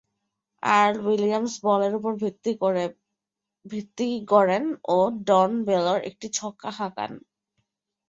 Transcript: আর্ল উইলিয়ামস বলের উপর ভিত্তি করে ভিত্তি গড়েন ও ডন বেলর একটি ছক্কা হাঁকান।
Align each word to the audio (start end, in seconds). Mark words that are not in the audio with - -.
আর্ল 0.63 0.95
উইলিয়ামস 1.05 1.53
বলের 1.63 1.93
উপর 1.95 2.11
ভিত্তি 2.23 2.51
করে 2.61 2.83
ভিত্তি 3.65 4.07
গড়েন 4.31 4.65
ও 4.87 4.97
ডন 5.27 5.51
বেলর 5.67 5.99
একটি 6.09 6.27
ছক্কা 6.33 6.69
হাঁকান। 6.77 7.11